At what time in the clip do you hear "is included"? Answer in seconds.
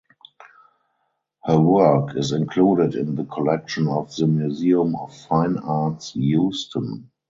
2.17-2.95